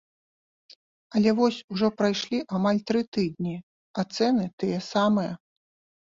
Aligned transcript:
Але 1.17 1.33
вось 1.39 1.57
ужо 1.73 1.89
прайшлі 1.99 2.39
амаль 2.59 2.79
тры 2.91 3.01
тыдні, 3.17 3.53
а 4.01 4.05
цэны 4.15 4.45
тыя 4.63 4.79
самыя. 4.87 5.31